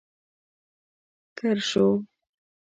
[1.37, 1.87] ګررر شو.